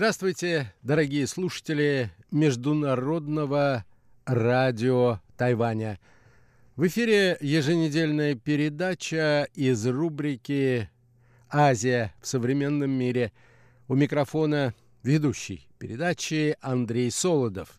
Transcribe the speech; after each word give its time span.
Здравствуйте, 0.00 0.72
дорогие 0.82 1.26
слушатели 1.26 2.10
Международного 2.30 3.84
радио 4.24 5.20
Тайваня. 5.36 6.00
В 6.74 6.86
эфире 6.86 7.36
еженедельная 7.42 8.34
передача 8.34 9.46
из 9.52 9.86
рубрики 9.86 10.88
«Азия 11.50 12.14
в 12.22 12.26
современном 12.26 12.90
мире». 12.90 13.30
У 13.88 13.94
микрофона 13.94 14.72
ведущий 15.02 15.68
передачи 15.78 16.56
Андрей 16.62 17.10
Солодов. 17.10 17.78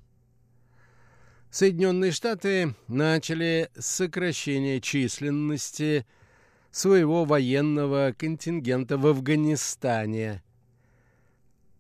Соединенные 1.50 2.12
Штаты 2.12 2.76
начали 2.88 3.72
сокращение 3.80 4.80
численности 4.80 6.06
своего 6.70 7.26
военного 7.26 8.14
контингента 8.16 9.00
в 9.00 9.08
Афганистане– 9.08 10.44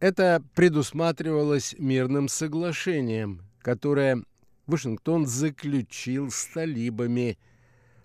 это 0.01 0.43
предусматривалось 0.55 1.75
мирным 1.77 2.27
соглашением, 2.27 3.43
которое 3.61 4.23
Вашингтон 4.65 5.27
заключил 5.27 6.31
с 6.31 6.47
талибами 6.47 7.37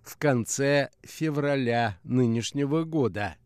в 0.02 0.18
конце 0.18 0.90
февраля 1.02 1.98
нынешнего 2.04 2.84
года. 2.84 3.36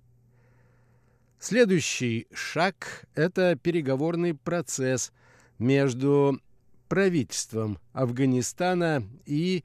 Следующий 1.39 2.27
шаг– 2.35 3.07
это 3.15 3.55
переговорный 3.57 4.35
процесс 4.35 5.13
между 5.61 6.41
правительством 6.89 7.79
Афганистана 7.93 9.05
и 9.27 9.65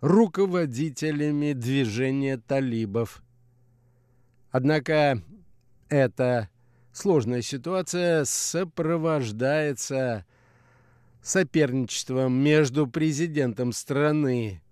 руководителями 0.00 1.52
движения 1.52 2.38
талибов. 2.38 3.22
Однако 4.50 5.22
это 5.88 6.48
сложная 6.96 7.42
ситуация 7.42 8.24
сопровождается 8.24 10.24
соперничеством 11.22 12.32
между 12.32 12.86
президентом 12.86 13.72
страны 13.72 14.62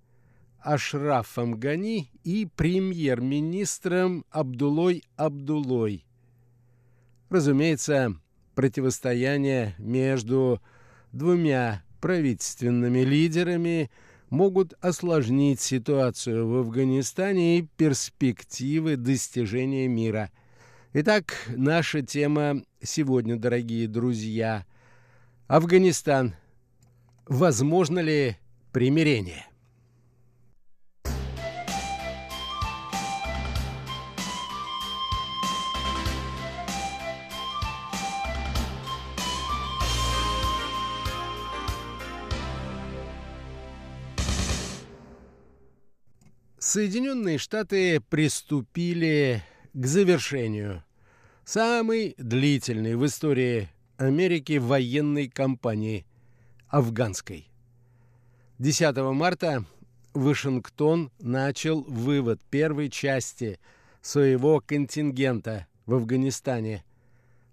Ашрафом 0.61 1.61
Гани 1.61 2.11
и 2.22 2.48
премьер-министром 2.56 4.25
Абдулой 4.30 5.05
Абдулой. 5.17 6.06
Разумеется, 7.28 8.17
противостояние 8.55 9.75
между 9.78 10.62
двумя 11.12 11.83
правительственными 12.00 13.00
лидерами 13.00 13.91
могут 14.30 14.72
осложнить 14.80 15.61
ситуацию 15.61 16.48
в 16.48 16.56
Афганистане 16.56 17.58
и 17.58 17.69
перспективы 17.77 18.97
достижения 18.97 19.89
мира– 19.89 20.30
Итак, 20.96 21.34
наша 21.48 22.02
тема 22.02 22.62
сегодня, 22.80 23.36
дорогие 23.36 23.88
друзья. 23.88 24.64
Афганистан. 25.48 26.36
Возможно 27.26 27.98
ли 27.98 28.36
примирение? 28.70 29.44
Соединенные 46.60 47.38
Штаты 47.38 48.00
приступили 48.00 49.42
к 49.74 49.86
завершению 49.86 50.85
самой 51.45 52.14
длительной 52.17 52.95
в 52.95 53.05
истории 53.07 53.68
Америки 53.96 54.58
военной 54.58 55.29
кампании 55.29 56.07
афганской. 56.68 57.48
10 58.61 58.96
марта 59.13 59.64
Вашингтон 60.14 61.11
начал 61.18 61.83
вывод 61.83 62.40
первой 62.51 62.89
части 62.89 63.58
своего 64.01 64.63
контингента 64.64 65.67
в 65.86 65.95
Афганистане, 65.95 66.84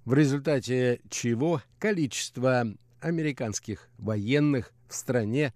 в 0.05 0.13
результате 0.13 1.01
чего 1.09 1.63
количество 1.79 2.67
американских 2.99 3.89
военных 3.97 4.73
в 4.87 4.93
стране 4.93 5.55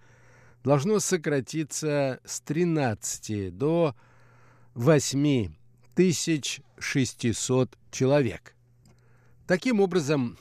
должно 0.63 0.97
сократиться 0.97 2.19
с 2.25 2.41
13 2.41 3.55
до 3.55 3.95
8 4.73 5.53
1600 5.95 7.77
человек. 7.89 8.53
Таким 9.47 9.79
образом, 9.79 10.37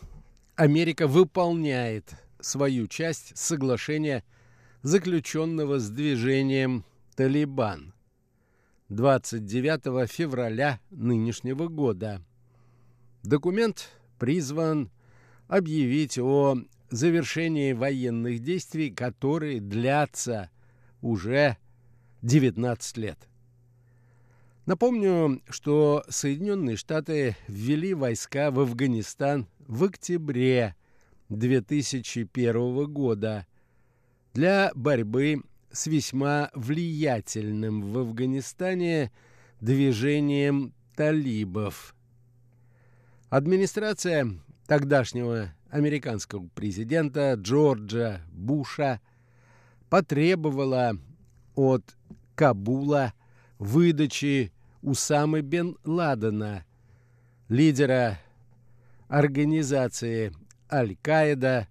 Америка 0.56 1.06
выполняет 1.06 2.12
свою 2.41 2.88
часть 2.88 3.38
соглашения, 3.38 4.25
заключенного 4.82 5.78
с 5.78 5.88
движением 5.91 6.84
«Талибан» 7.15 7.94
29 8.88 10.10
февраля 10.10 10.81
нынешнего 10.91 11.69
года. 11.69 12.21
Документ 13.22 13.91
призван 14.19 14.91
объявить 15.47 16.19
о 16.19 16.56
завершении 16.91 17.72
военных 17.72 18.41
действий, 18.41 18.91
которые 18.91 19.60
длятся 19.60 20.50
уже 21.00 21.59
19 22.22 22.97
лет– 22.97 23.28
Напомню, 24.67 25.43
что 25.51 26.05
Соединенные 26.09 26.77
Штаты 26.77 27.37
ввели 27.49 27.93
войска 27.93 28.51
в 28.51 28.61
Афганистан 28.61 29.47
в 29.59 29.85
октябре 29.85 30.75
2001 31.29 32.87
года 32.91 33.47
для 34.33 34.73
борьбы 34.75 35.43
с 35.71 35.87
весьма 35.87 36.51
влиятельным 36.55 37.83
в 37.83 37.99
Афганистане 37.99 39.13
движением 39.61 40.73
талибов. 40.97 41.95
Администрация 43.29 44.31
тогдашнего 44.67 45.53
американского 45.69 46.49
президента 46.55 47.35
Джорджа 47.35 48.23
Буша 48.33 49.03
потребовала 49.91 50.97
от 51.55 51.83
Кабула 52.35 53.13
выдачи 53.59 54.53
Усамы 54.84 55.41
бен 55.41 55.78
Ладена, 55.84 56.67
лидера 57.49 58.21
организации 59.09 60.31
Аль-Каида, 60.71 61.69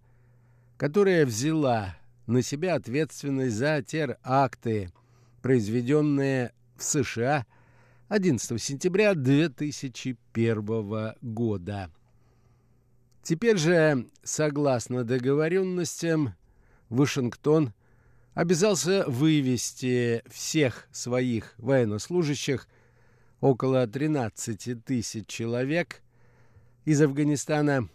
которая 0.77 1.27
взяла 1.27 1.95
на 2.25 2.41
себя 2.41 2.73
ответственность 2.73 3.55
за 3.55 3.83
теракты, 3.83 4.91
произведенные 5.43 6.53
в 6.75 6.83
США 6.83 7.45
11 8.07 8.59
сентября 8.59 9.13
2001 9.13 11.13
года. 11.21 11.91
Теперь 13.21 13.57
же, 13.57 14.07
согласно 14.23 15.03
договоренностям, 15.03 16.33
Вашингтон 16.89 17.73
обязался 18.33 19.03
вывести 19.05 20.23
всех 20.31 20.87
своих 20.91 21.53
военнослужащих– 21.59 22.67
около 23.43 23.85
13 23.85 24.85
тысяч 24.85 25.27
человек 25.27 26.01
из 26.85 27.01
Афганистана 27.01 27.89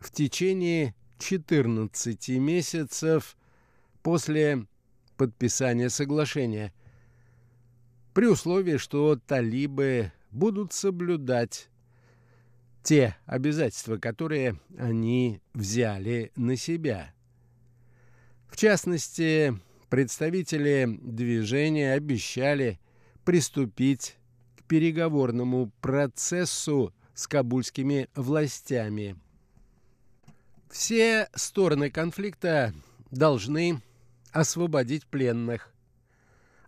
в 0.00 0.10
течение 0.10 0.92
14 1.20 2.28
месяцев 2.30 3.36
после 4.02 4.66
подписания 5.16 5.88
соглашения, 5.88 6.72
при 8.12 8.26
условии, 8.26 8.76
что 8.76 9.14
талибы 9.14 10.10
будут 10.32 10.72
соблюдать 10.72 11.68
те 12.82 13.16
обязательства, 13.24 13.98
которые 13.98 14.58
они 14.76 15.40
взяли 15.54 16.32
на 16.34 16.56
себя. 16.56 17.14
В 18.48 18.56
частности, 18.56 19.56
представители 19.90 20.98
движения 21.00 21.92
обещали 21.92 22.80
приступить 23.24 24.17
переговорному 24.68 25.72
процессу 25.80 26.94
с 27.14 27.26
кабульскими 27.26 28.08
властями. 28.14 29.16
Все 30.70 31.28
стороны 31.34 31.90
конфликта 31.90 32.74
должны 33.10 33.80
освободить 34.32 35.06
пленных, 35.06 35.72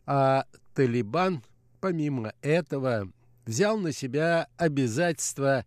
а 0.06 0.46
Талибан, 0.74 1.44
помимо 1.80 2.32
этого, 2.40 3.12
взял 3.44 3.78
на 3.78 3.92
себя 3.92 4.48
обязательство 4.56 5.66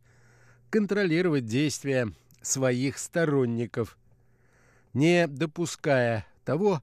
контролировать 0.69 1.45
действия 1.45 2.11
своих 2.41 2.97
сторонников, 2.97 3.97
не 4.93 5.27
допуская 5.27 6.25
того, 6.43 6.81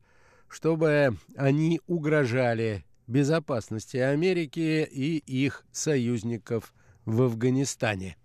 чтобы 0.49 1.17
они 1.37 1.81
угрожали 1.87 2.85
безопасности 3.11 3.97
Америки 3.97 4.89
и 4.91 5.19
их 5.19 5.65
союзников 5.73 6.73
в 7.05 7.23
Афганистане. 7.23 8.17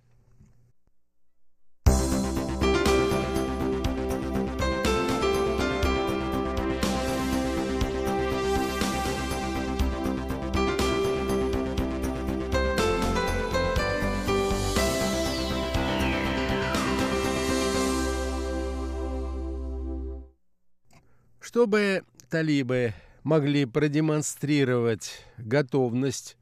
Чтобы 21.40 22.04
талибы 22.30 22.94
могли 23.25 23.66
продемонстрировать 23.66 25.25
готовность 25.38 26.38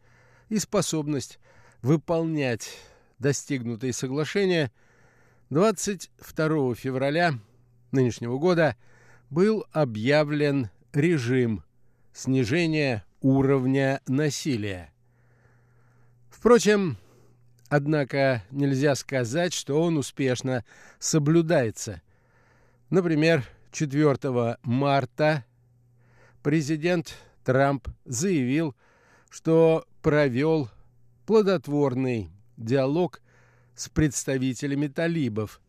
и 0.50 0.59
способность 0.59 1.39
выполнять 1.81 2.77
достигнутые 3.19 3.94
соглашения, 3.94 4.69
22 5.50 6.75
февраля 6.75 7.35
нынешнего 7.91 8.38
года 8.38 8.75
был 9.30 9.65
объявлен 9.71 10.69
режим 10.91 11.63
снижения 12.12 13.06
уровня 13.21 14.01
насилия. 14.06 14.91
Впрочем, 16.30 16.97
однако 17.69 18.44
нельзя 18.51 18.95
сказать, 18.95 19.53
что 19.53 19.81
он 19.81 19.97
успешно 19.97 20.65
соблюдается. 21.00 22.01
Например, 22.89 23.47
4 23.71 24.57
марта 24.63 25.45
президент 26.44 27.16
Трамп 27.44 27.88
заявил, 28.06 28.75
что 29.30 29.86
провел 30.04 30.69
плодотворный 31.25 32.30
диалог 32.57 33.22
с 33.75 33.90
представителями 33.90 34.88
талибов. 34.88 35.62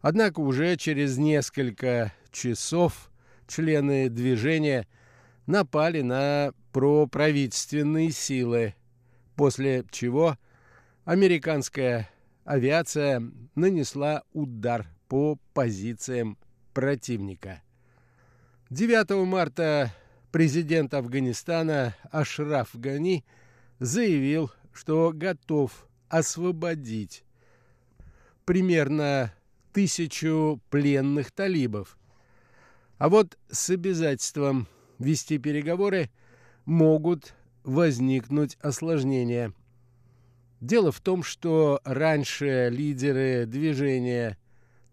Однако 0.00 0.40
уже 0.40 0.76
через 0.76 1.16
несколько 1.18 2.12
часов 2.30 3.10
члены 3.48 4.08
движения 4.08 4.86
напали 5.46 6.02
на 6.02 6.52
проправительственные 6.72 8.10
силы, 8.10 8.74
после 9.34 9.84
чего 9.90 10.36
американская 11.04 12.10
авиация 12.44 13.22
нанесла 13.54 14.22
удар 14.32 14.86
по 15.08 15.38
позициям 15.54 16.38
противника. 16.74 17.63
9 18.74 19.24
марта 19.24 19.94
президент 20.32 20.94
Афганистана 20.94 21.94
Ашраф 22.10 22.70
Гани 22.74 23.24
заявил, 23.78 24.50
что 24.72 25.12
готов 25.14 25.86
освободить 26.08 27.22
примерно 28.44 29.32
тысячу 29.72 30.60
пленных 30.70 31.30
талибов. 31.30 31.96
А 32.98 33.08
вот 33.08 33.38
с 33.48 33.70
обязательством 33.70 34.66
вести 34.98 35.38
переговоры 35.38 36.10
могут 36.64 37.32
возникнуть 37.62 38.56
осложнения. 38.60 39.52
Дело 40.60 40.90
в 40.90 41.00
том, 41.00 41.22
что 41.22 41.80
раньше 41.84 42.70
лидеры 42.72 43.46
движения 43.46 44.36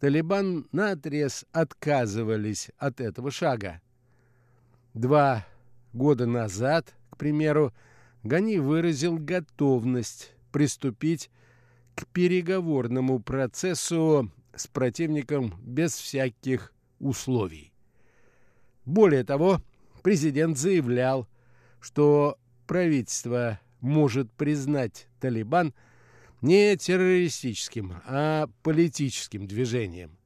Талибан 0.01 0.67
наотрез 0.71 1.45
отказывались 1.51 2.71
от 2.79 2.99
этого 2.99 3.29
шага. 3.29 3.81
Два 4.95 5.45
года 5.93 6.25
назад, 6.25 6.95
к 7.11 7.17
примеру, 7.17 7.71
Гани 8.23 8.57
выразил 8.57 9.19
готовность 9.19 10.33
приступить 10.51 11.29
к 11.93 12.07
переговорному 12.07 13.19
процессу 13.19 14.31
с 14.55 14.65
противником 14.65 15.53
без 15.61 15.93
всяких 15.93 16.73
условий. 16.97 17.71
Более 18.85 19.23
того, 19.23 19.61
президент 20.01 20.57
заявлял, 20.57 21.27
что 21.79 22.39
правительство 22.65 23.59
может 23.81 24.31
признать 24.31 25.07
Талибан– 25.19 25.75
не 26.41 26.75
террористическим, 26.75 28.01
а 28.05 28.47
политическим 28.63 29.47
движением. 29.47 30.17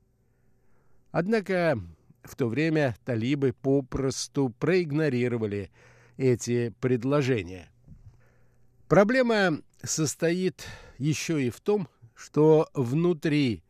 Однако 1.12 1.80
в 2.24 2.36
то 2.36 2.48
время 2.48 2.96
талибы 3.06 3.54
попросту 3.54 4.50
проигнорировали 4.60 5.72
эти 6.18 6.74
предложения. 6.80 7.70
Проблема 8.88 9.62
состоит 9.84 10.66
еще 10.98 11.44
и 11.44 11.50
в 11.50 11.60
том, 11.60 11.88
что 12.16 12.70
внутри 12.74 13.64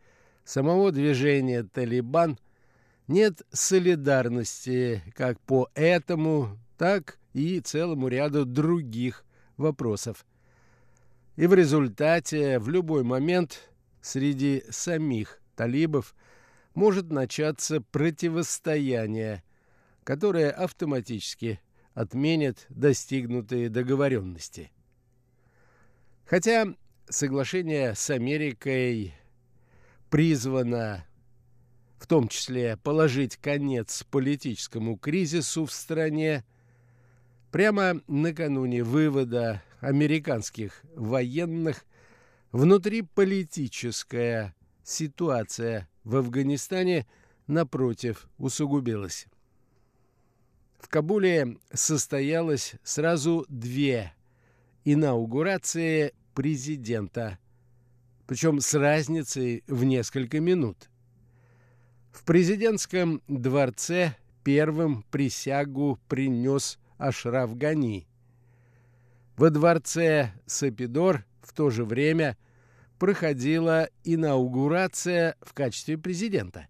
самого 0.44 0.92
движения 0.92 1.64
«Талибан» 1.64 2.38
нет 3.08 3.42
солидарности 3.52 5.04
как 5.16 5.40
по 5.42 5.70
этому, 5.74 6.60
так 6.78 7.18
и 7.34 7.60
целому 7.60 8.08
ряду 8.08 8.46
других 8.46 9.26
вопросов– 9.58 10.26
и 11.36 11.48
в 11.48 11.54
результате 11.54 12.60
в 12.60 12.70
любой 12.70 13.04
момент 13.04 13.70
среди 14.02 14.64
самих 14.70 15.42
талибов 15.56 16.16
может 16.74 17.12
начаться 17.12 17.82
противостояние, 17.82 19.44
которое 20.04 20.50
автоматически 20.50 21.60
отменит 21.94 22.66
достигнутые 22.70 23.70
договоренности. 23.70 24.72
Хотя 26.26 26.68
соглашение 27.10 27.96
с 27.96 28.10
Америкой 28.10 29.14
призвано 30.10 31.06
в 31.98 32.08
том 32.08 32.28
числе 32.28 32.78
положить 32.78 33.38
конец 33.38 34.04
политическому 34.04 34.98
кризису 34.98 35.66
в 35.66 35.72
стране, 35.72 36.44
прямо 37.52 38.02
накануне 38.08 38.84
вывода 38.84 39.64
американских 39.80 40.82
военных 40.96 41.86
внутриполитическая 42.52 44.56
ситуация 44.84 45.90
в 46.04 46.16
Афганистане, 46.16 47.06
напротив, 47.48 48.28
усугубилась. 48.38 49.28
В 50.80 50.88
Кабуле 50.88 51.58
состоялось 51.74 52.76
сразу 52.84 53.46
две 53.50 54.14
инаугурации 54.84 56.14
президента, 56.34 57.40
причем 58.28 58.60
с 58.60 58.74
разницей 58.74 59.64
в 59.68 59.84
несколько 59.84 60.40
минут. 60.40 60.90
В 62.12 62.24
президентском 62.24 63.22
дворце 63.28 64.16
первым 64.44 65.04
присягу 65.12 66.00
принес 66.08 66.80
Ашраф 66.98 67.58
Гани– 67.58 68.08
во 69.36 69.50
дворце 69.50 70.32
Сапидор 70.46 71.26
в 71.42 71.54
то 71.54 71.70
же 71.70 71.86
время 71.86 72.38
проходила 72.98 73.90
инаугурация 74.04 75.36
в 75.42 75.54
качестве 75.54 75.98
президента 75.98 76.68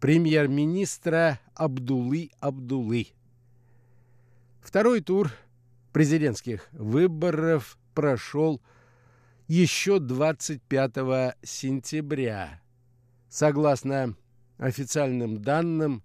премьер-министра 0.00 1.40
Абдулы 1.54 2.30
Абдулы. 2.40 3.08
Второй 4.60 5.00
тур 5.00 5.32
президентских 5.92 6.68
выборов 6.72 7.78
прошел 7.94 8.60
еще 9.48 9.98
25 9.98 11.36
сентября. 11.42 12.60
Согласно 13.28 14.16
официальным 14.58 15.42
данным, 15.42 16.02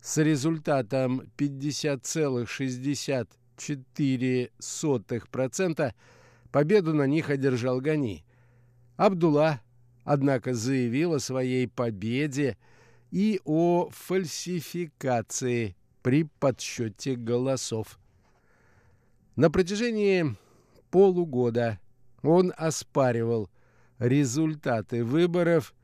с 0.00 0.16
результатом 0.18 1.22
50,60 1.36 3.28
0,4% 3.60 5.94
победу 6.50 6.94
на 6.94 7.06
них 7.06 7.28
одержал 7.30 7.80
Гани. 7.80 8.24
Абдулла, 8.96 9.60
однако, 10.04 10.54
заявил 10.54 11.14
о 11.14 11.20
своей 11.20 11.68
победе 11.68 12.58
и 13.10 13.40
о 13.44 13.88
фальсификации 13.90 15.76
при 16.02 16.24
подсчете 16.24 17.14
голосов. 17.16 17.98
На 19.36 19.50
протяжении 19.50 20.34
полугода 20.90 21.78
он 22.22 22.52
оспаривал 22.56 23.50
результаты 23.98 25.04
выборов 25.04 25.74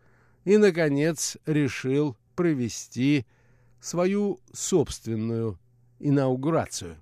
и, 0.45 0.57
наконец, 0.57 1.37
решил 1.47 2.17
провести 2.35 3.27
свою 3.81 4.41
собственную 4.53 5.59
инаугурацию. 5.99 6.99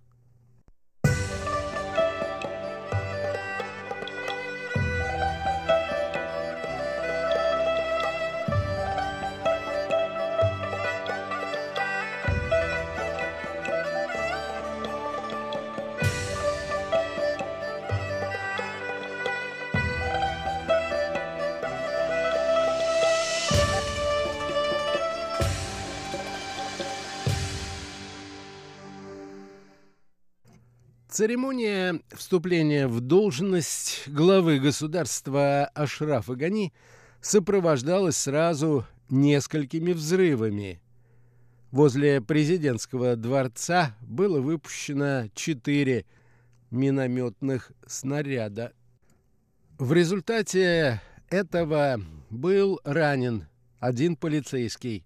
Церемония 31.15 32.01
вступления 32.11 32.89
в 32.89 32.99
должность 32.99 34.03
главы 34.09 34.59
государства 34.59 35.67
Ашрафа 35.67 36.35
Гани 36.35 36.73
сопровождалась 37.21 38.17
сразу 38.17 38.85
несколькими 39.09 39.93
взрывами. 39.93 40.83
Возле 41.71 42.21
президентского 42.21 43.15
дворца 43.15 43.95
было 44.01 44.41
выпущено 44.41 45.29
четыре 45.37 46.05
минометных 46.73 47.71
снаряда. 47.87 48.73
В 49.79 49.93
результате 49.93 51.01
этого 51.31 52.01
был 52.29 52.81
ранен 52.83 53.47
один 53.79 54.17
полицейский. 54.17 55.05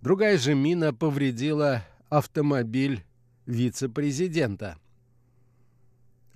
Другая 0.00 0.38
же 0.38 0.54
мина 0.54 0.94
повредила 0.94 1.84
автомобиль 2.08 3.04
вице-президента. 3.44 4.78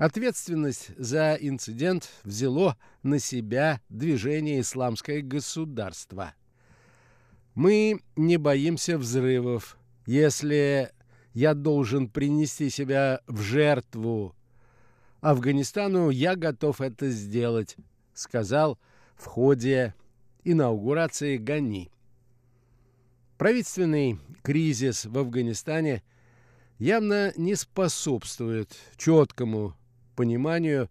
Ответственность 0.00 0.92
за 0.96 1.34
инцидент 1.34 2.08
взяло 2.24 2.78
на 3.02 3.18
себя 3.18 3.82
движение 3.90 4.62
«Исламское 4.62 5.20
государство». 5.20 6.32
Мы 7.54 8.00
не 8.16 8.38
боимся 8.38 8.96
взрывов. 8.96 9.76
Если 10.06 10.90
я 11.34 11.52
должен 11.52 12.08
принести 12.08 12.70
себя 12.70 13.20
в 13.26 13.42
жертву 13.42 14.34
Афганистану, 15.20 16.08
я 16.08 16.34
готов 16.34 16.80
это 16.80 17.10
сделать, 17.10 17.76
сказал 18.14 18.78
в 19.16 19.26
ходе 19.26 19.94
инаугурации 20.44 21.36
Гани. 21.36 21.92
Правительственный 23.36 24.18
кризис 24.42 25.04
в 25.04 25.18
Афганистане 25.18 26.02
явно 26.78 27.34
не 27.36 27.54
способствует 27.54 28.74
четкому 28.96 29.76
пониманию 30.16 30.90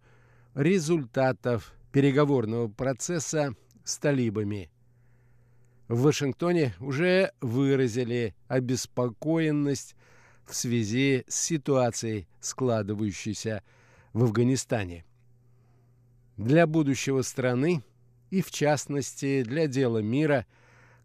результатов 0.55 1.73
переговорного 1.91 2.67
процесса 2.67 3.55
с 3.83 3.97
талибами. 3.97 4.69
В 5.87 6.03
Вашингтоне 6.03 6.75
уже 6.79 7.31
выразили 7.41 8.35
обеспокоенность 8.47 9.95
в 10.45 10.55
связи 10.55 11.23
с 11.27 11.35
ситуацией, 11.35 12.27
складывающейся 12.39 13.63
в 14.13 14.23
Афганистане. 14.23 15.05
Для 16.37 16.67
будущего 16.67 17.21
страны 17.21 17.83
и, 18.29 18.41
в 18.41 18.51
частности, 18.51 19.43
для 19.43 19.67
дела 19.67 19.99
мира 19.99 20.45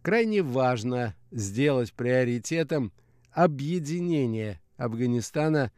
крайне 0.03 0.43
важно 0.43 1.15
сделать 1.31 1.93
приоритетом 1.93 2.93
объединение 3.33 4.61
Афганистана 4.77 5.73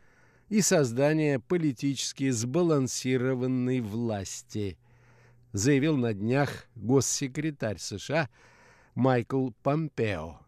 и 0.48 0.60
создание 0.60 1.40
политически 1.40 2.30
сбалансированной 2.30 3.80
власти, 3.80 4.78
заявил 5.52 5.96
на 5.96 6.14
днях 6.14 6.66
госсекретарь 6.74 7.78
США 7.78 8.28
Майкл 8.94 9.50
Помпео. 9.62 10.38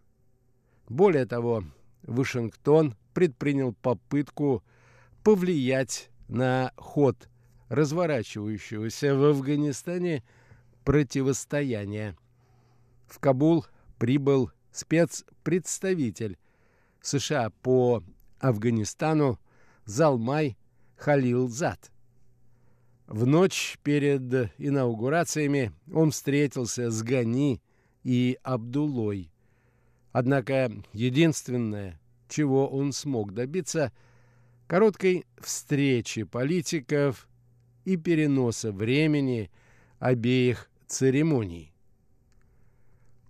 Более 0.88 1.26
того, 1.26 1.64
Вашингтон 2.02 2.94
предпринял 3.12 3.72
попытку 3.74 4.62
повлиять 5.24 6.10
на 6.28 6.72
ход 6.76 7.28
разворачивающегося 7.68 9.14
в 9.14 9.24
Афганистане 9.24 10.22
противостояния. 10.84 12.16
В 13.06 13.18
Кабул 13.18 13.66
прибыл 13.98 14.50
спецпредставитель 14.72 16.38
США 17.02 17.50
по 17.62 18.02
Афганистану 18.38 19.38
Залмай 19.88 20.58
Халилзад. 20.96 21.90
В 23.06 23.26
ночь 23.26 23.78
перед 23.82 24.52
инаугурациями 24.58 25.72
он 25.90 26.10
встретился 26.10 26.90
с 26.90 27.02
Гани 27.02 27.62
и 28.04 28.38
Абдулой. 28.42 29.32
Однако 30.12 30.70
единственное, 30.92 31.98
чего 32.28 32.68
он 32.68 32.92
смог 32.92 33.32
добиться– 33.32 33.90
короткой 34.66 35.24
встречи 35.38 36.24
политиков 36.24 37.26
и 37.86 37.96
переноса 37.96 38.70
времени 38.70 39.50
обеих 40.00 40.68
церемоний. 40.86 41.72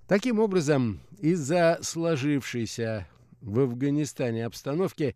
Таким 0.09 0.41
образом, 0.41 1.03
из-за 1.21 1.79
сложившейся 1.83 3.07
в 3.41 3.61
Афганистане 3.61 4.45
обстановки 4.45 5.15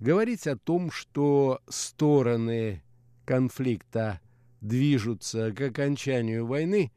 говорить 0.00 0.46
о 0.46 0.56
том, 0.56 0.90
что 0.90 1.60
стороны 1.68 2.82
конфликта 3.24 4.20
движутся 4.60 5.52
к 5.52 5.60
окончанию 5.60 6.46
войны, 6.46 6.90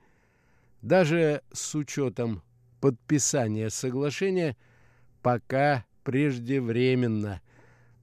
даже 0.81 1.41
с 1.51 1.75
учетом 1.75 2.41
подписания 2.81 3.69
соглашения, 3.69 4.57
пока 5.22 5.86
преждевременно, 6.03 7.41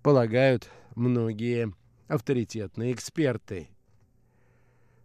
полагают 0.03 0.71
многие 0.95 1.75
авторитетные 2.09 2.93
эксперты. 2.93 3.69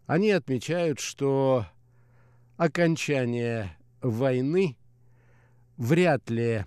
Они 0.06 0.32
отмечают, 0.32 1.00
что 1.00 1.66
окончание 2.58 3.76
войны 4.02 4.78
вряд 5.78 6.30
ли 6.30 6.66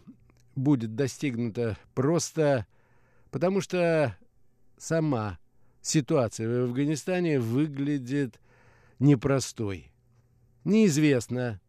будет 0.55 0.95
достигнуто 0.97 1.79
просто 1.95 2.67
потому, 3.31 3.61
что 3.61 4.17
сама 4.77 5.39
ситуация 5.83 6.49
в 6.49 6.65
Афганистане 6.65 7.41
выглядит 7.41 8.41
непростой. 8.99 9.93
Неизвестно, 10.65 11.61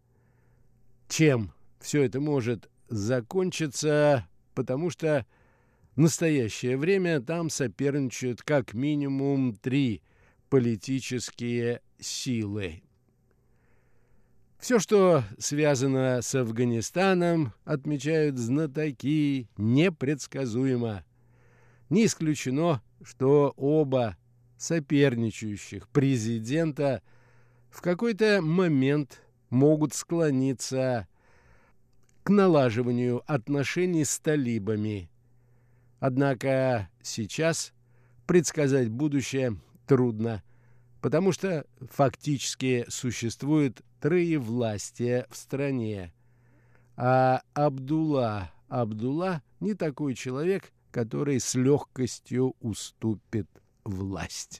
чем 1.08 1.54
все 1.80 2.04
это 2.04 2.20
может 2.20 2.70
закончиться, 2.89 4.28
потому 4.54 4.89
что 4.89 5.25
в 5.96 6.01
настоящее 6.01 6.78
время 6.78 7.22
там 7.22 7.50
соперничают 7.50 8.42
как 8.42 8.74
минимум 8.74 9.54
три 9.56 10.01
политические 10.50 11.82
силы. 12.00 12.84
Все, 14.60 14.80
что 14.80 15.24
связано 15.38 16.22
с 16.22 16.36
Афганистаном, 16.36 17.54
отмечают 17.63 18.38
знатоки, 18.38 19.50
непредсказуемо. 19.58 21.06
Не 21.89 22.05
исключено, 22.05 22.81
что 23.03 23.53
оба 23.58 24.17
соперничающих 24.58 25.88
президента 25.88 27.01
в 27.69 27.81
какой-то 27.81 28.41
момент 28.41 29.22
могут 29.50 29.93
склониться 29.93 31.08
к 32.24 32.29
налаживанию 32.29 33.24
отношений 33.25 34.05
с 34.05 34.19
талибами. 34.19 35.10
Однако 36.00 36.89
сейчас 37.01 37.74
предсказать 38.27 38.89
будущее 38.89 39.58
трудно, 39.88 40.43
потому 41.01 41.31
что 41.31 41.65
фактически 41.79 42.86
существует 42.89 43.81
троевластие 44.00 45.25
в 45.29 45.36
стране. 45.36 46.13
А 46.96 47.41
Абдулла 47.53 48.51
Абдулла 48.67 49.41
не 49.60 49.74
такой 49.74 50.13
человек, 50.13 50.72
который 50.91 51.39
с 51.39 51.55
легкостью 51.55 52.55
уступит 52.60 53.48
власть. 53.84 54.60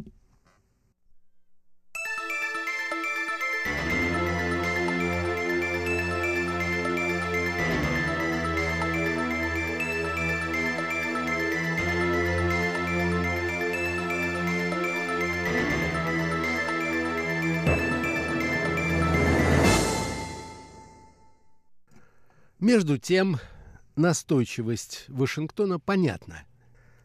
Между 22.60 22.98
тем, 22.98 23.38
настойчивость 24.00 25.06
Вашингтона 25.10 25.80
понятна. 25.80 26.44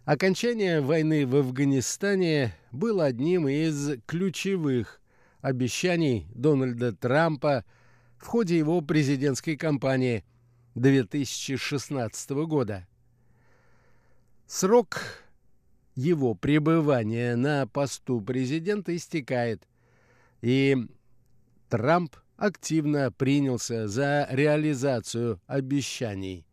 Окончание 0.04 0.80
войны 0.80 1.26
в 1.26 1.34
Афганистане 1.36 2.54
было 2.70 3.06
одним 3.06 3.48
из 3.48 3.98
ключевых 4.06 5.00
обещаний 5.40 6.26
Дональда 6.34 6.92
Трампа 6.94 7.64
в 8.18 8.26
ходе 8.26 8.56
его 8.56 8.80
президентской 8.80 9.56
кампании 9.56 10.24
2016 10.76 12.30
года. 12.46 12.86
Срок 14.46 15.00
его 15.94 16.34
пребывания 16.34 17.34
на 17.34 17.66
посту 17.66 18.20
президента 18.20 18.94
истекает, 18.94 19.66
и 20.42 20.76
Трамп 21.68 22.16
активно 22.36 23.10
принялся 23.10 23.88
за 23.88 24.28
реализацию 24.30 25.40
обещаний. 25.46 26.46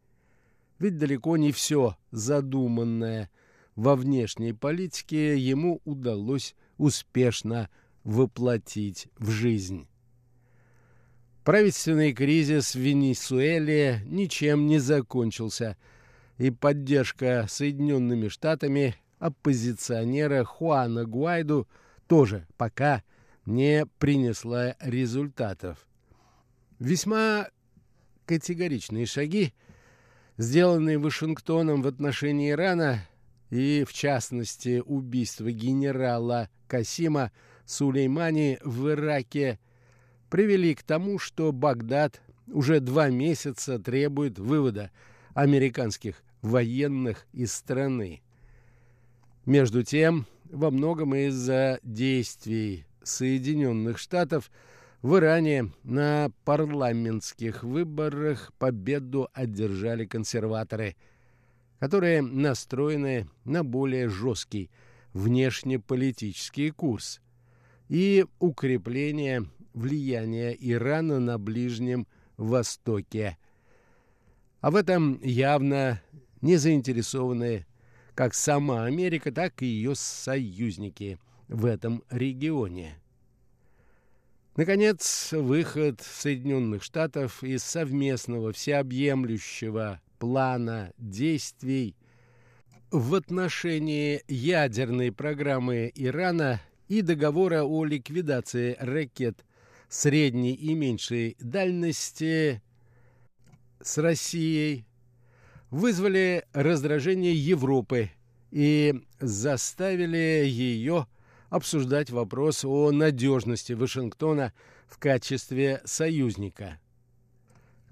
Ведь 0.81 0.97
далеко 0.97 1.37
не 1.37 1.51
все 1.51 1.95
задуманное 2.09 3.29
во 3.75 3.95
внешней 3.95 4.51
политике 4.51 5.37
ему 5.37 5.79
удалось 5.85 6.55
успешно 6.79 7.69
воплотить 8.03 9.07
в 9.19 9.29
жизнь. 9.29 9.87
Правительственный 11.43 12.13
кризис 12.13 12.73
в 12.73 12.79
Венесуэле 12.79 14.01
ничем 14.07 14.65
не 14.65 14.79
закончился, 14.79 15.77
и 16.39 16.49
поддержка 16.49 17.45
Соединенными 17.47 18.27
Штатами 18.27 18.95
оппозиционера 19.19 20.43
Хуана 20.43 21.05
Гуайду 21.05 21.67
тоже 22.07 22.47
пока 22.57 23.03
не 23.45 23.85
принесла 23.99 24.75
результатов. 24.79 25.85
Весьма 26.79 27.49
категоричные 28.25 29.05
шаги, 29.05 29.53
сделанные 30.41 30.97
Вашингтоном 30.97 31.83
в 31.83 31.87
отношении 31.87 32.51
Ирана, 32.51 33.05
и, 33.51 33.85
в 33.87 33.93
частности, 33.93 34.81
убийство 34.83 35.51
генерала 35.51 36.49
Касима 36.67 37.31
Сулеймани 37.65 38.57
в 38.63 38.89
Ираке, 38.89 39.59
привели 40.29 40.73
к 40.73 40.83
тому, 40.83 41.19
что 41.19 41.51
Багдад 41.51 42.21
уже 42.47 42.79
два 42.79 43.09
месяца 43.09 43.77
требует 43.77 44.39
вывода 44.39 44.89
американских 45.33 46.23
военных 46.41 47.27
из 47.33 47.53
страны. 47.53 48.21
Между 49.45 49.83
тем, 49.83 50.25
во 50.45 50.71
многом 50.71 51.13
из-за 51.13 51.79
действий 51.83 52.85
Соединенных 53.03 53.97
Штатов 53.99 54.49
в 55.01 55.17
Иране 55.17 55.71
на 55.83 56.31
парламентских 56.45 57.63
выборах 57.63 58.51
победу 58.57 59.29
одержали 59.33 60.05
консерваторы– 60.05 60.95
которые 61.81 62.21
настроены 62.21 63.27
на 63.43 63.63
более 63.63 64.07
жесткий 64.07 64.69
внешнеполитический 65.13 66.69
курс 66.69 67.21
и 67.89 68.23
укрепление 68.37 69.47
влияния 69.73 70.51
Ирана 70.51 71.19
на 71.19 71.39
Ближнем 71.39 72.05
Востоке. 72.37 73.35
А 74.59 74.69
в 74.69 74.75
этом 74.75 75.19
явно 75.23 75.99
не 76.41 76.57
заинтересованы 76.57 77.65
как 78.13 78.35
сама 78.35 78.85
Америка, 78.85 79.31
так 79.31 79.63
и 79.63 79.65
ее 79.65 79.95
союзники 79.95 81.17
в 81.47 81.65
этом 81.65 82.03
регионе. 82.11 83.00
Наконец, 84.57 85.31
выход 85.31 86.01
Соединенных 86.01 86.83
Штатов 86.83 87.41
из 87.41 87.63
совместного 87.63 88.51
всеобъемлющего 88.51 90.01
плана 90.19 90.91
действий 90.97 91.95
в 92.91 93.15
отношении 93.15 94.21
ядерной 94.27 95.13
программы 95.13 95.89
Ирана 95.95 96.59
и 96.89 97.01
договора 97.01 97.63
о 97.63 97.85
ликвидации 97.85 98.75
ракет 98.77 99.45
средней 99.87 100.53
и 100.53 100.73
меньшей 100.73 101.37
дальности 101.39 102.61
с 103.79 103.97
Россией 103.99 104.85
вызвали 105.69 106.45
раздражение 106.51 107.33
Европы 107.33 108.11
и 108.51 109.01
заставили 109.21 110.43
ее 110.45 111.07
обсуждать 111.51 112.09
вопрос 112.09 112.63
о 112.65 112.91
надежности 112.91 113.73
Вашингтона 113.73 114.53
в 114.87 114.97
качестве 114.97 115.81
союзника. 115.85 116.79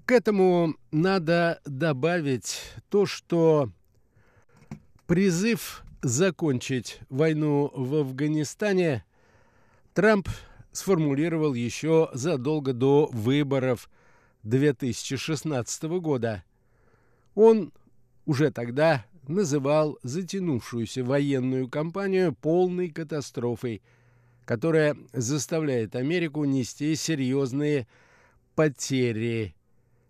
К 0.06 0.12
этому 0.12 0.74
надо 0.90 1.60
добавить 1.64 2.58
то, 2.88 3.06
что 3.06 3.70
призыв 5.06 5.84
закончить 6.02 7.00
войну 7.10 7.70
в 7.74 7.96
Афганистане 7.96 9.04
Трамп 9.92 10.28
сформулировал 10.72 11.52
еще 11.52 12.08
задолго 12.14 12.72
до 12.72 13.10
выборов 13.12 13.90
2016 14.42 15.82
года. 16.00 16.44
Он 17.34 17.72
уже 18.24 18.50
тогда 18.50 19.04
называл 19.30 19.98
затянувшуюся 20.02 21.04
военную 21.04 21.68
кампанию 21.68 22.34
полной 22.34 22.90
катастрофой, 22.90 23.82
которая 24.44 24.96
заставляет 25.12 25.94
Америку 25.94 26.44
нести 26.44 26.94
серьезные 26.96 27.86
потери 28.54 29.54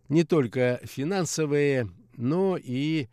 не 0.08 0.24
только 0.24 0.80
финансовые, 0.82 1.88
но 2.16 2.56
и 2.56 3.08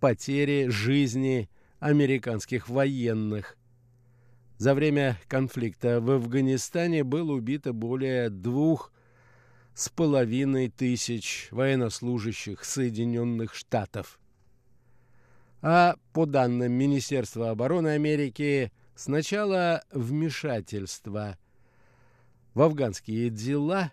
потери 0.00 0.68
жизни 0.68 1.50
американских 1.78 2.68
военных. 2.68 3.56
За 4.56 4.74
время 4.74 5.18
конфликта 5.28 6.00
в 6.00 6.10
Афганистане 6.10 7.04
было 7.04 7.32
убито 7.32 7.72
более 7.72 8.30
двух 8.30 8.92
с 9.74 9.88
половиной 9.88 10.68
тысяч 10.68 11.48
военнослужащих 11.52 12.64
Соединенных 12.64 13.54
Штатов. 13.54 14.18
А 15.60 15.96
по 16.12 16.26
данным 16.26 16.72
Министерства 16.72 17.50
обороны 17.50 17.88
Америки, 17.88 18.72
с 18.94 19.08
начала 19.08 19.82
вмешательства 19.92 21.36
в 22.54 22.62
афганские 22.62 23.30
дела 23.30 23.92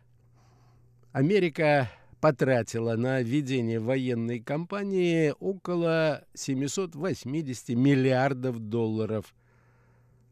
Америка 1.11 1.89
потратила 2.21 2.95
на 2.95 3.21
ведение 3.21 3.79
военной 3.79 4.39
кампании 4.39 5.33
около 5.39 6.23
780 6.33 7.69
миллиардов 7.69 8.59
долларов, 8.59 9.35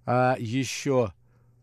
а 0.06 0.36
еще 0.40 1.14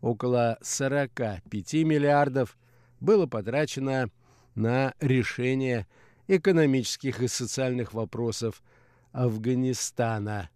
около 0.01 0.57
45 0.61 1.73
миллиардов 1.85 2.57
было 2.99 3.25
потрачено 3.25 4.09
на 4.55 4.93
решение 4.99 5.87
экономических 6.27 7.21
и 7.21 7.27
социальных 7.27 7.93
вопросов 7.93 8.63
Афганистана. 9.11 10.49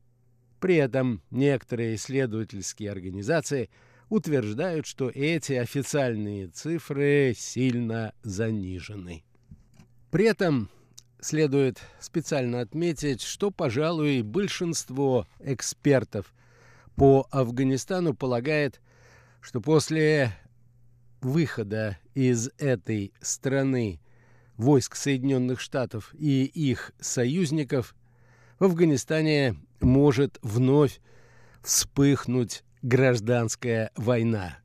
При 0.59 0.75
этом 0.75 1.21
некоторые 1.31 1.95
исследовательские 1.95 2.91
организации 2.91 3.69
утверждают, 4.09 4.85
что 4.85 5.09
эти 5.09 5.53
официальные 5.53 6.47
цифры 6.47 7.33
сильно 7.37 8.13
занижены. 8.23 9.23
При 10.11 10.25
этом 10.25 10.69
следует 11.19 11.81
специально 11.99 12.61
отметить, 12.61 13.21
что, 13.21 13.51
пожалуй, 13.51 14.21
большинство 14.21 15.27
экспертов 15.39 16.33
по 16.95 17.27
Афганистану 17.31 18.13
полагает, 18.13 18.79
что 19.41 19.59
после 19.59 20.31
выхода 21.21 21.97
из 22.13 22.49
этой 22.57 23.13
страны 23.21 23.99
войск 24.57 24.95
Соединенных 24.95 25.59
Штатов 25.59 26.13
и 26.17 26.45
их 26.45 26.93
союзников 26.99 27.95
в 28.59 28.63
Афганистане 28.63 29.55
может 29.81 30.37
вновь 30.41 30.99
вспыхнуть 31.61 32.63
гражданская 32.81 33.91
война. 33.95 34.57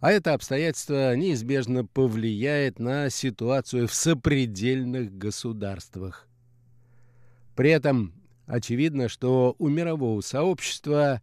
А 0.00 0.12
это 0.12 0.34
обстоятельство 0.34 1.14
неизбежно 1.16 1.84
повлияет 1.84 2.78
на 2.78 3.10
ситуацию 3.10 3.88
в 3.88 3.94
сопредельных 3.94 5.16
государствах. 5.16 6.28
При 7.56 7.70
этом 7.70 8.14
очевидно, 8.46 9.08
что 9.08 9.56
у 9.58 9.68
мирового 9.68 10.20
сообщества 10.20 11.20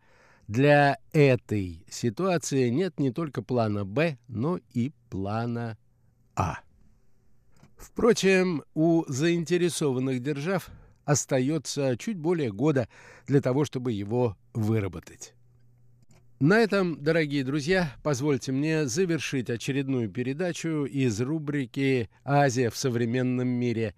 для 0.48 0.98
этой 1.14 1.86
ситуации 1.90 2.70
нет 2.70 3.00
не 3.00 3.12
только 3.12 3.42
плана 3.42 3.86
«Б», 3.86 4.18
но 4.28 4.60
и 4.74 4.92
плана 5.10 5.78
«А». 6.36 6.60
Впрочем, 7.78 8.64
у 8.74 9.06
заинтересованных 9.08 10.22
держав 10.22 10.70
остается 11.06 11.96
чуть 11.98 12.18
более 12.18 12.52
года 12.52 12.88
для 13.28 13.42
того, 13.42 13.66
чтобы 13.66 13.92
его 13.92 14.36
выработать. 14.54 15.34
На 16.40 16.60
этом, 16.60 17.02
дорогие 17.02 17.46
друзья, 17.46 17.96
позвольте 18.04 18.52
мне 18.52 18.88
завершить 18.88 19.50
очередную 19.50 20.10
передачу 20.10 20.84
из 20.86 21.22
рубрики 21.22 22.10
«Азия 22.26 22.70
в 22.70 22.76
современном 22.76 23.48
мире». 23.48 23.96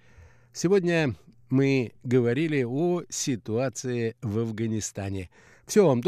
Сегодня 0.53 1.15
мы 1.49 1.93
говорили 2.03 2.63
о 2.63 3.01
ситуации 3.09 4.15
в 4.21 4.37
Афганистане. 4.37 5.31
Всего 5.65 5.87
вам 5.87 6.01
доброго. 6.01 6.05